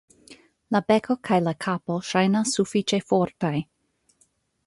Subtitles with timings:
[0.75, 3.55] La beko kaj la kapo ŝajnas sufiĉe fortaj.